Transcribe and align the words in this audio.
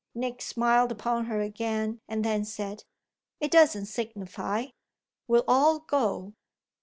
Nick 0.15 0.41
smiled 0.41 0.91
upon 0.91 1.25
her 1.25 1.41
again 1.41 2.01
and 2.07 2.25
then 2.25 2.43
said: 2.43 2.85
"It 3.39 3.51
doesn't 3.51 3.85
signify. 3.85 4.69
We'll 5.27 5.43
all 5.47 5.77
go." 5.77 6.33